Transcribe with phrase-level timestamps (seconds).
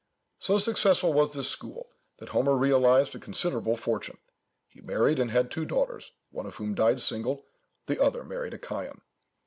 [0.39, 4.17] So successful was this school, that Homer realised a considerable fortune.
[4.67, 7.45] He married, and had two daughters, one of whom died single,
[7.85, 9.01] the other married a Chian.